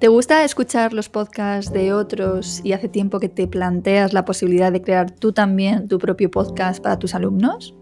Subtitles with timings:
[0.00, 4.72] ¿Te gusta escuchar los podcasts de otros y hace tiempo que te planteas la posibilidad
[4.72, 7.74] de crear tú también tu propio podcast para tus alumnos?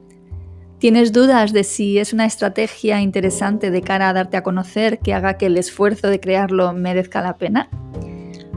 [0.80, 5.14] ¿Tienes dudas de si es una estrategia interesante de cara a darte a conocer que
[5.14, 7.70] haga que el esfuerzo de crearlo merezca la pena?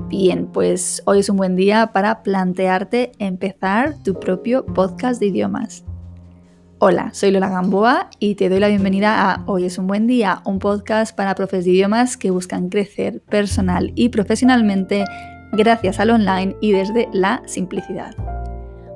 [0.08, 5.86] Bien, pues hoy es un buen día para plantearte empezar tu propio podcast de idiomas.
[6.84, 10.42] Hola, soy Lola Gamboa y te doy la bienvenida a Hoy es un buen día,
[10.46, 15.06] un podcast para profes de idiomas que buscan crecer personal y profesionalmente
[15.52, 18.16] gracias al online y desde la simplicidad.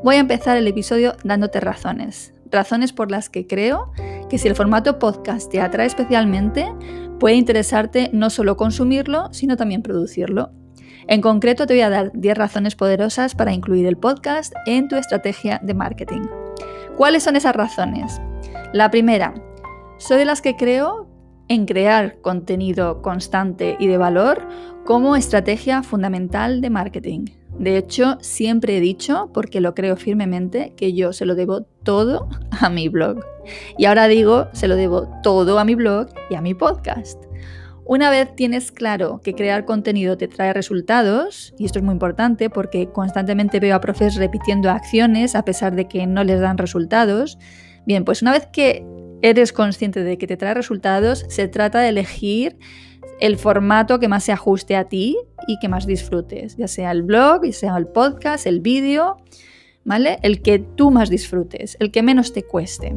[0.03, 3.91] Voy a empezar el episodio dándote razones, razones por las que creo
[4.31, 6.65] que si el formato podcast te atrae especialmente,
[7.19, 10.49] puede interesarte no solo consumirlo, sino también producirlo.
[11.07, 14.95] En concreto te voy a dar 10 razones poderosas para incluir el podcast en tu
[14.95, 16.23] estrategia de marketing.
[16.97, 18.21] ¿Cuáles son esas razones?
[18.71, 19.33] La primera,
[19.97, 21.07] soy de las que creo
[21.49, 24.47] en crear contenido constante y de valor
[24.85, 27.25] como estrategia fundamental de marketing.
[27.59, 32.29] De hecho, siempre he dicho, porque lo creo firmemente, que yo se lo debo todo
[32.61, 33.19] a mi blog.
[33.77, 37.24] Y ahora digo, se lo debo todo a mi blog y a mi podcast.
[37.88, 42.50] Una vez tienes claro que crear contenido te trae resultados, y esto es muy importante
[42.50, 47.38] porque constantemente veo a profes repitiendo acciones a pesar de que no les dan resultados,
[47.86, 48.83] bien, pues una vez que
[49.22, 52.58] eres consciente de que te trae resultados, se trata de elegir
[53.19, 55.16] el formato que más se ajuste a ti
[55.47, 59.18] y que más disfrutes, ya sea el blog, ya sea el podcast, el vídeo,
[59.84, 60.18] ¿vale?
[60.24, 62.95] El que tú más disfrutes, el que menos te cueste.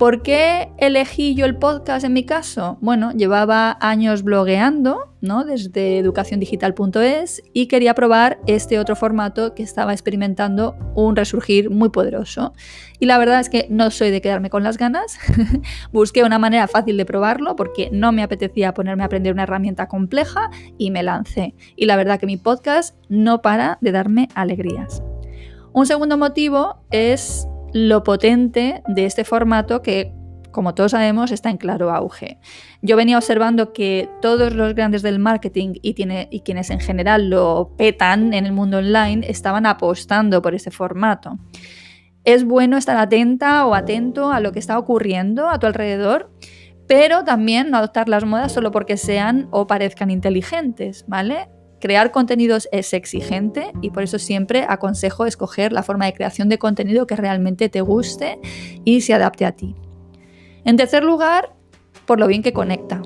[0.00, 2.78] ¿Por qué elegí yo el podcast en mi caso?
[2.80, 5.44] Bueno, llevaba años blogueando, ¿no?
[5.44, 12.54] Desde educaciondigital.es y quería probar este otro formato que estaba experimentando un resurgir muy poderoso.
[12.98, 15.18] Y la verdad es que no soy de quedarme con las ganas.
[15.92, 19.86] Busqué una manera fácil de probarlo porque no me apetecía ponerme a aprender una herramienta
[19.86, 21.54] compleja y me lancé.
[21.76, 25.02] Y la verdad que mi podcast no para de darme alegrías.
[25.74, 30.12] Un segundo motivo es lo potente de este formato que,
[30.50, 32.38] como todos sabemos, está en claro auge.
[32.82, 38.34] Yo venía observando que todos los grandes del marketing y, quienes en general lo petan
[38.34, 41.38] en el mundo online estaban apostando por este formato.
[42.24, 46.30] Es bueno estar atenta o atento a lo que está ocurriendo a tu alrededor,
[46.86, 51.48] pero también no adoptar las modas solo porque sean o parezcan inteligentes, ¿vale?
[51.80, 56.58] Crear contenidos es exigente y por eso siempre aconsejo escoger la forma de creación de
[56.58, 58.38] contenido que realmente te guste
[58.84, 59.74] y se adapte a ti.
[60.64, 61.54] En tercer lugar,
[62.04, 63.00] por lo bien que conecta.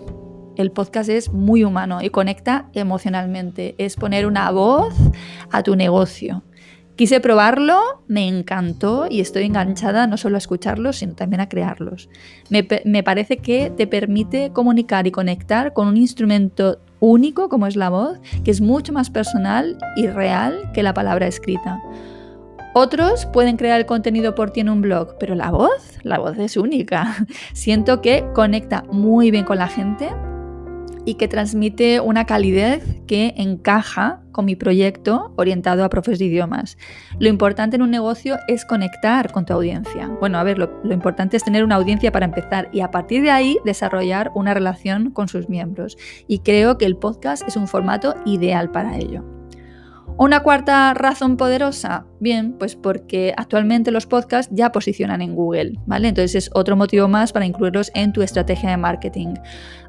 [0.57, 3.75] El podcast es muy humano y conecta emocionalmente.
[3.79, 4.95] Es poner una voz
[5.51, 6.43] a tu negocio.
[6.97, 12.09] Quise probarlo, me encantó y estoy enganchada no solo a escucharlos, sino también a crearlos.
[12.51, 17.77] Me, me, parece que te permite comunicar y conectar con un instrumento único como es
[17.77, 21.81] la voz, que es mucho más personal y real que la palabra escrita.
[22.75, 26.37] Otros pueden crear el contenido por ti en un blog, pero la voz, la voz
[26.39, 27.15] es única.
[27.53, 30.09] Siento que conecta muy bien con la gente
[31.05, 36.77] y que transmite una calidez que encaja con mi proyecto orientado a profes de idiomas.
[37.19, 40.09] Lo importante en un negocio es conectar con tu audiencia.
[40.21, 43.23] Bueno, a ver, lo, lo, importante es tener una audiencia para empezar y a partir
[43.23, 45.97] de ahí desarrollar una relación con sus miembros.
[46.27, 49.25] Y creo que el podcast es un formato ideal para ello.
[50.17, 56.07] Una cuarta razón poderosa, bien, pues porque actualmente los podcasts ya posicionan en Google, ¿vale?
[56.07, 59.35] Entonces es otro motivo más para incluirlos en tu estrategia de marketing.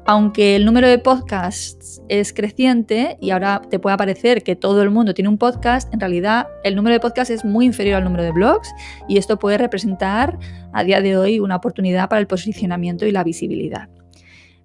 [0.04, 4.90] Aunque el número de podcasts es creciente y ahora te puede parecer que todo el
[4.90, 8.24] mundo tiene un podcast, en realidad el número de podcasts es muy inferior al número
[8.24, 8.68] de blogs
[9.08, 10.40] y esto puede representar
[10.72, 13.88] a día de hoy una oportunidad para el posicionamiento y la visibilidad.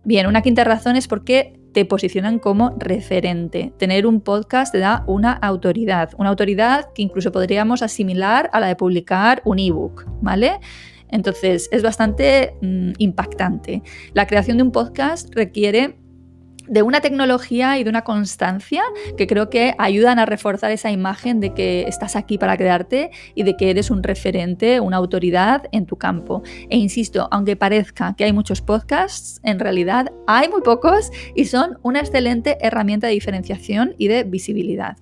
[0.04, 3.74] Bien, una quinta razón es porque te posicionan como referente.
[3.78, 8.68] Tener un podcast te da una autoridad, una autoridad que incluso podríamos asimilar a la
[8.68, 10.60] de publicar un ebook, ¿vale?
[11.10, 13.84] Entonces es bastante mmm, impactante.
[14.14, 15.98] La creación de un podcast requiere
[16.68, 18.84] de una tecnología y de una constancia
[19.18, 23.44] que creo que ayudan a reforzar esa imagen de que estás aquí para quedarte y
[23.44, 26.44] de que eres un referente, una autoridad en tu campo.
[26.70, 31.78] E insisto, aunque parezca que hay muchos podcasts, en realidad hay muy pocos y son
[31.84, 34.98] una excelente herramienta de diferenciación y de visibilidad.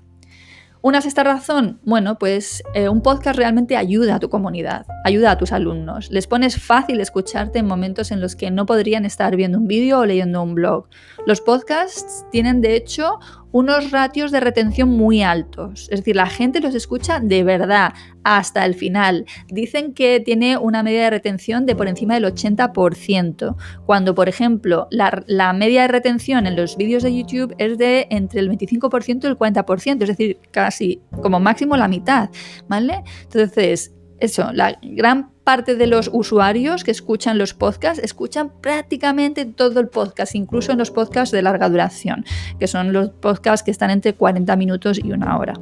[0.82, 1.82] ¿Una sexta razón?
[1.84, 6.10] Bueno, pues eh, un podcast realmente ayuda a tu comunidad, ayuda a tus alumnos.
[6.10, 10.00] Les pones fácil escucharte en momentos en los que no podrían estar viendo un vídeo
[10.00, 10.88] o leyendo un blog.
[11.26, 13.20] Los podcasts tienen de hecho
[13.52, 15.88] unos ratios de retención muy altos.
[15.92, 17.94] Es decir, la gente los escucha de verdad
[18.24, 19.26] hasta el final.
[19.48, 23.56] Dicen que tiene una media de retención de por encima del 80%,
[23.86, 28.40] cuando por ejemplo la, media de retención en los vídeos de YouTube es de entre
[28.42, 32.30] el 25% y el 40%, es decir, casi como máximo la mitad,
[32.68, 33.04] ¿vale?
[33.24, 39.80] Entonces, eso, la gran parte de los usuarios que escuchan los podcasts escuchan prácticamente todo
[39.80, 42.24] el podcast, incluso en los podcasts de larga duración,
[42.60, 45.56] que son los podcasts que están entre 40 minutos y una hora.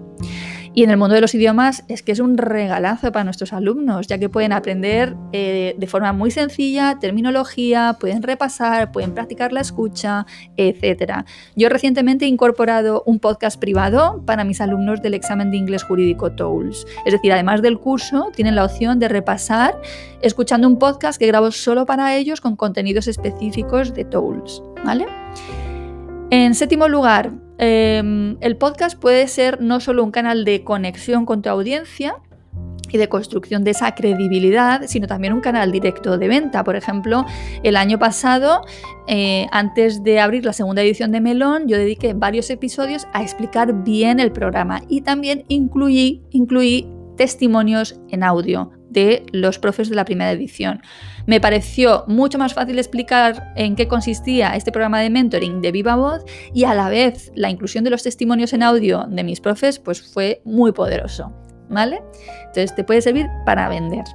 [0.77, 4.05] Y en el mundo de los idiomas es que es un regalazo para nuestros alumnos,
[4.05, 9.61] ya que pueden aprender eh, de forma muy sencilla terminología, pueden repasar, pueden practicar la
[9.61, 11.25] escucha, etc.
[11.55, 16.33] Yo recientemente he incorporado un podcast privado para mis alumnos del examen de inglés jurídico
[16.33, 16.85] TOELS.
[17.07, 19.81] Es decir, además del curso, tienen la opción de repasar
[20.21, 24.61] escuchando un podcast que grabo solo para ellos con contenidos específicos de TOELS.
[24.85, 25.07] ¿Vale?
[26.29, 31.41] En séptimo lugar, Em, el podcast puede ser no solo un canal de conexión con
[31.41, 32.15] tu audiencia,
[32.89, 36.63] y de construcción de esa credibilidad, sino también un canal directo de venta.
[36.63, 37.25] Por ejemplo,
[37.61, 38.61] el año pasado,
[39.07, 43.83] eh, antes de abrir la segunda edición de Melón, yo dediqué varios episodios a explicar
[43.83, 46.87] bien el programa y también incluí, incluí
[47.17, 50.81] testimonios en audio de los profes de la primera edición.
[51.25, 55.95] Me pareció mucho más fácil explicar en qué consistía este programa de mentoring de viva
[55.95, 56.23] voz
[56.53, 60.01] y a la vez la inclusión de los testimonios en audio de mis profes pues
[60.01, 61.33] fue muy poderoso,
[61.69, 62.01] ¿vale?
[62.39, 64.05] Entonces te puede servir para vender.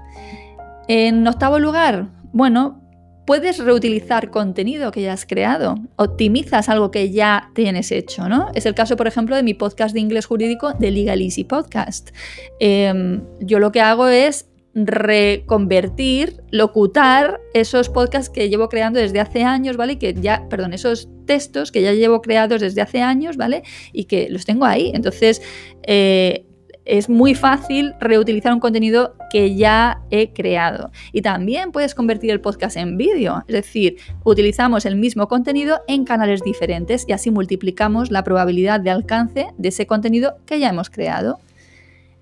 [0.89, 2.83] En octavo lugar, bueno,
[3.27, 8.51] puedes reutilizar contenido que ya has creado, optimizas algo que ya tienes hecho, ¿no?
[8.55, 12.11] Es el caso, por ejemplo, de mi podcast de inglés jurídico de Legal Easy Podcast.
[12.59, 19.43] Em, yo lo que hago es reconvertir, locutar esos podcasts que llevo creando desde hace
[19.43, 19.99] años, ¿vale?
[19.99, 23.63] Que ya, perdón, esos textos que ya llevo creados desde hace años, ¿vale?
[23.93, 24.91] Y que los tengo ahí.
[24.95, 25.43] Entonces,
[25.83, 26.47] eh,
[26.85, 30.91] es muy fácil reutilizar un contenido que ya he creado.
[31.13, 36.05] Y también puedes convertir el podcast en vídeo, es decir, utilizamos el mismo contenido en
[36.05, 40.91] canales diferentes y así multiplicamos la probabilidad de alcance de ese contenido que ya hemos
[40.91, 41.39] creado.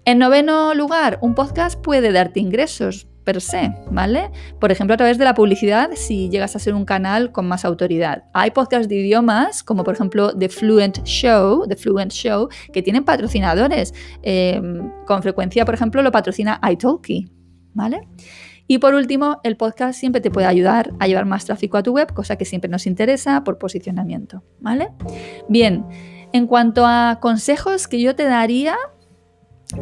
[0.05, 4.31] En noveno lugar, un podcast puede darte ingresos per se, ¿vale?
[4.59, 7.65] Por ejemplo, a través de la publicidad si llegas a ser un canal con más
[7.67, 8.25] autoridad.
[8.33, 13.05] Hay podcasts de idiomas, como por ejemplo The Fluent Show, The Fluent Show, que tienen
[13.05, 13.93] patrocinadores.
[14.23, 17.31] Em, con frecuencia, por ejemplo, lo patrocina italki,
[17.75, 18.09] ¿vale?
[18.67, 21.93] Y por último, el podcast siempre te puede ayudar a llevar más tráfico a tu
[21.93, 24.89] web, cosa que siempre nos interesa por posicionamiento, ¿vale?
[25.49, 25.85] Bien,
[26.33, 28.77] en cuanto a consejos que yo te daría,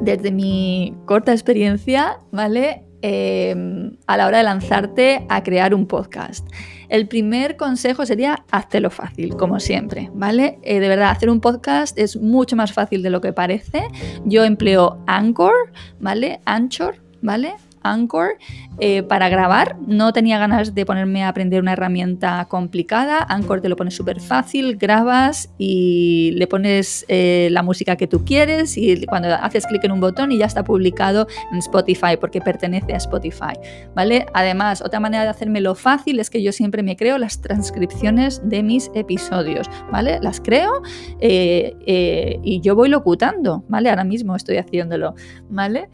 [0.01, 2.85] desde mi corta experiencia, ¿vale?
[3.01, 6.45] Em, a la hora de lanzarte a crear un podcast.
[6.89, 10.59] El primer consejo sería háztelo fácil, como siempre, ¿vale?
[10.63, 13.83] Eh, de verdad, hacer un podcast es mucho más fácil de lo que parece.
[14.25, 16.41] Yo empleo Anchor, ¿vale?
[16.45, 17.55] Anchor, ¿vale?
[17.91, 18.37] Anchor
[18.81, 19.77] eh, para grabar.
[19.87, 23.27] No tenía ganas de ponerme a aprender una herramienta complicada.
[23.29, 28.25] Anchor te lo pone súper fácil, grabas y le pones eh, la música que tú
[28.25, 32.41] quieres y cuando haces clic en un botón y ya está publicado en Spotify porque
[32.41, 33.55] pertenece a Spotify.
[33.95, 34.27] ¿vale?
[34.33, 38.63] Además, otra manera de hacérmelo fácil es que yo siempre me creo las transcripciones de
[38.63, 39.69] mis episodios.
[39.91, 40.19] ¿vale?
[40.23, 40.83] Las creo
[41.21, 43.65] eh, y yo voy locutando.
[43.69, 43.91] ¿vale?
[43.91, 45.15] Ahora mismo estoy haciéndolo.
[45.49, 45.89] ¿vale?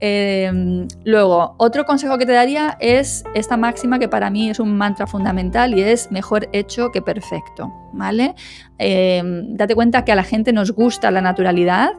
[0.00, 4.76] Em, luego, otro consejo que te daría es esta máxima que para mí es un
[4.76, 8.34] mantra fundamental y es mejor hecho que perfecto, ¿vale?
[8.78, 11.92] Em, date cuenta que a la gente nos gusta la naturalidad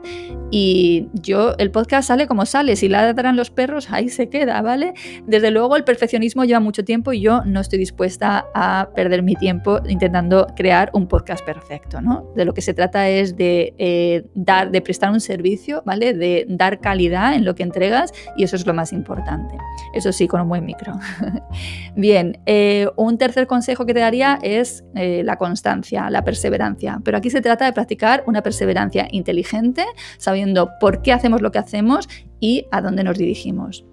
[0.52, 4.94] y yo, el podcast sale como sale, si ladran los perros, ahí se queda, ¿vale?
[5.26, 9.36] Desde luego el perfeccionismo lleva mucho tiempo y yo no estoy dispuesta a perder mi
[9.36, 12.32] tiempo intentando crear un podcast perfecto, ¿no?
[12.36, 16.14] De lo que se trata es de eh, dar, de prestar un servicio, ¿vale?
[16.14, 19.58] De dar calidad en lo que entregas y eso es lo más importante.
[19.94, 20.94] Eso sí, con un buen micro.
[21.96, 25.38] Bien, eh, un tercer consejo que te daría es eh, la
[25.92, 29.86] la perseverancia pero aquí se trata de practicar una perseverancia inteligente,
[30.18, 32.08] sabiendo por qué hacemos lo que hacemos
[32.40, 33.86] y a dónde nos dirigimos.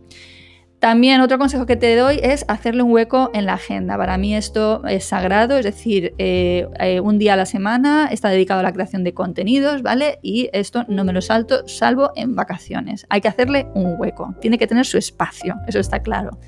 [0.78, 3.96] También otro consejo que te doy es hacerle un hueco en la agenda.
[3.96, 8.28] Para mí esto es sagrado, es decir, eh, eh, un día a la semana está
[8.28, 10.18] dedicado a la creación de contenidos, ¿vale?
[10.20, 13.06] Y esto no me lo salto salvo en vacaciones.
[13.08, 16.38] Hay que hacerle un hueco, tiene que tener su espacio, eso está claro.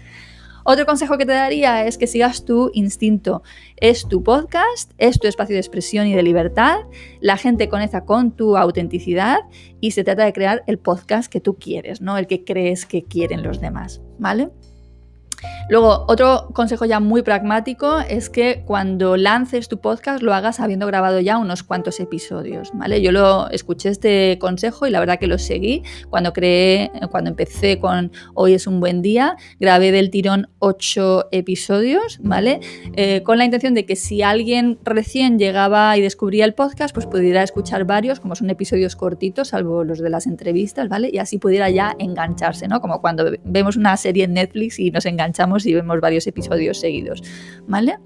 [0.68, 3.44] Otro consejo que te daría es que sigas tu instinto.
[3.76, 6.78] Es tu podcast, es tu espacio de expresión y de libertad.
[7.20, 9.38] La gente conecta con tu autenticidad
[9.80, 13.04] y se trata de crear el podcast que tú quieres, no el que crees que
[13.04, 14.50] quieren los demás, ¿vale?
[15.68, 20.86] Luego, otro consejo ya muy pragmático es que cuando lances tu podcast lo hagas habiendo
[20.86, 23.02] grabado ya unos cuantos episodios, ¿vale?
[23.02, 27.80] Yo lo escuché este consejo y la verdad que lo seguí cuando creé, cuando empecé
[27.80, 32.60] con Hoy es un buen día, grabé del tirón ocho episodios, ¿vale?
[32.94, 37.06] Eh, con la intención de que si alguien recién llegaba y descubría el podcast, pues
[37.06, 41.10] pudiera escuchar varios, como son episodios cortitos, salvo los de las entrevistas, ¿vale?
[41.12, 42.80] Y así pudiera ya engancharse, ¿no?
[42.80, 45.35] Como cuando vemos una serie en Netflix y nos enganchamos
[45.66, 47.22] y vemos varios episodios seguidos,
[47.66, 47.98] ¿vale?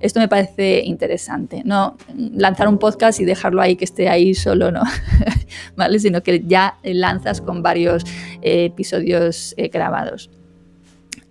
[0.00, 4.70] Esto me parece interesante, no lanzar un podcast y dejarlo ahí que esté ahí solo,
[4.70, 4.82] ¿no?
[5.76, 5.98] ¿Vale?
[5.98, 8.04] Sino que ya lanzas con varios
[8.42, 10.30] eh, episodios eh, grabados.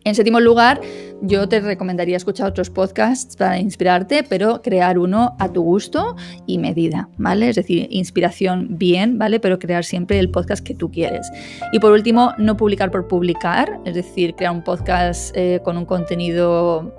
[0.03, 0.81] En séptimo lugar,
[1.21, 6.57] yo te recomendaría escuchar otros podcasts para inspirarte, pero crear uno a tu gusto y
[6.57, 7.49] medida, ¿vale?
[7.49, 9.39] Es decir, inspiración bien, ¿vale?
[9.39, 11.29] Pero crear siempre el podcast que tú quieres.
[11.71, 15.85] Y por último, no publicar por publicar, es decir, crear un podcast eh, con un
[15.85, 16.93] contenido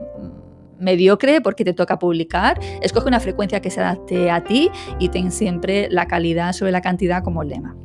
[0.79, 5.31] mediocre porque te toca publicar, escoge una frecuencia que se adapte a ti y ten
[5.33, 7.77] siempre la calidad sobre la cantidad como lema.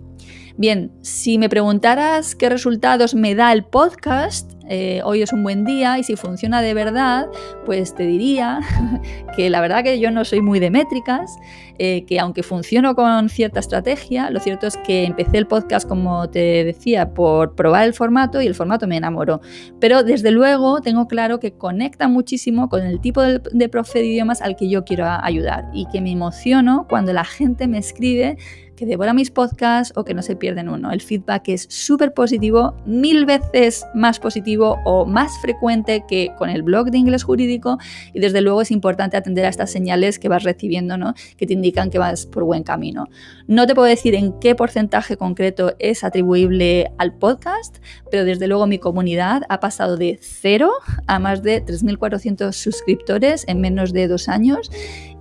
[0.55, 5.65] Bien, si me preguntaras qué resultados me da el podcast, eh, hoy es un buen
[5.65, 7.27] día y si funciona de verdad,
[7.65, 8.59] pues te diría
[9.35, 11.37] que la verdad que yo no soy muy de métricas,
[11.79, 16.29] eh, que aunque funciono con cierta estrategia, lo cierto es que empecé el podcast, como
[16.29, 19.41] te decía, por probar el formato y el formato me enamoró.
[19.79, 24.05] Pero desde luego tengo claro que conecta muchísimo con el tipo de, de profe de
[24.05, 28.37] idiomas al que yo quiero ayudar y que me emociono cuando la gente me escribe
[28.75, 30.91] que devora mis podcasts o que no se pierden uno.
[30.91, 36.63] El feedback es súper positivo, mil veces más positivo o más frecuente que con el
[36.63, 37.77] blog de inglés jurídico
[38.13, 41.13] y desde luego es importante atender a estas señales que vas recibiendo, ¿no?
[41.37, 43.07] que te indican que vas por buen camino.
[43.47, 47.77] No te puedo decir en qué porcentaje concreto es atribuible al podcast,
[48.11, 50.71] pero desde luego mi comunidad ha pasado de cero
[51.07, 54.69] a más de 3.400 suscriptores en menos de dos años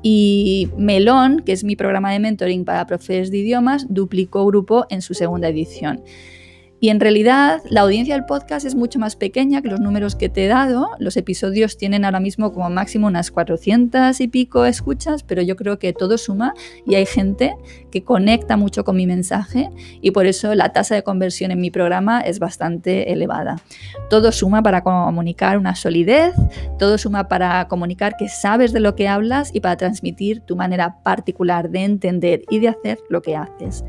[0.02, 5.02] y Melón, que es mi programa de mentoring para profes de idiomas, duplicó grupo en
[5.02, 6.02] su segunda edición.
[6.82, 10.28] Y en realidad la audiencia del podcast es mucho más pequeña que los números que
[10.28, 10.90] te he dado.
[10.98, 15.78] Los episodios tienen ahora mismo como máximo unas 400 y pico escuchas, pero yo creo
[15.78, 17.54] que todo suma y hay gente
[17.92, 19.70] que conecta mucho con mi mensaje
[20.00, 23.62] y por eso la tasa de conversión en mi programa es bastante elevada.
[24.10, 26.34] Todo suma para comunicar una solidez,
[26.80, 31.00] todo suma para comunicar que sabes de lo que hablas y para transmitir tu manera
[31.04, 33.84] particular de entender y de hacer lo que haces.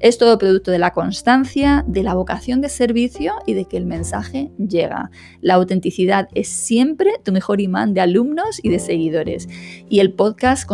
[0.00, 3.84] Es todo producto de la constancia, de la vocación de servicio y de que el
[3.84, 5.10] mensaje llega.
[5.40, 9.48] La autenticidad es siempre tu mejor imán de alumnos y de seguidores.
[9.88, 10.68] Y el podcast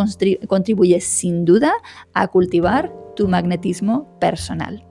[0.47, 1.73] contribuye sin duda
[2.13, 4.85] a cultivar tu magnetismo personal.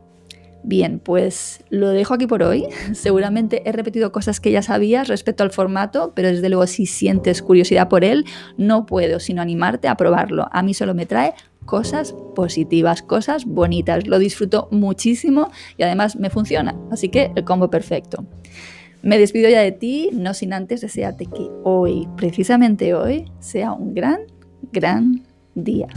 [0.66, 2.66] Bien, pues lo dejo aquí por hoy.
[2.92, 7.42] Seguramente he repetido cosas que ya sabías respecto al formato, pero desde luego si sientes
[7.42, 8.24] curiosidad por él,
[8.56, 10.48] no puedo sino animarte a probarlo.
[10.52, 11.34] A mí solo me trae
[11.66, 14.06] cosas positivas, cosas bonitas.
[14.06, 16.74] Lo disfruto muchísimo y además me funciona.
[16.90, 18.24] Así que el combo perfecto.
[19.02, 23.92] Me despido ya de ti, no sin antes desearte que hoy, precisamente hoy, sea un
[23.92, 24.20] gran,
[24.72, 25.22] gran
[25.54, 25.88] día.